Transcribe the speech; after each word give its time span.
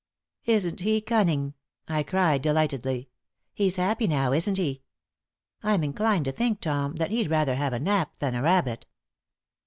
"Isn't 0.47 0.79
he 0.79 0.99
cunning!" 0.99 1.53
I 1.87 2.01
cried, 2.01 2.41
delightedly. 2.41 3.09
"He's 3.53 3.75
happy 3.75 4.07
now, 4.07 4.33
isn't 4.33 4.57
he? 4.57 4.81
I 5.61 5.75
am 5.75 5.83
inclined 5.83 6.25
to 6.25 6.31
think, 6.31 6.59
Tom, 6.59 6.95
that 6.95 7.11
he'd 7.11 7.29
rather 7.29 7.53
have 7.53 7.71
a 7.73 7.79
nap 7.79 8.17
than 8.17 8.33
a 8.33 8.41
rabbit." 8.41 8.87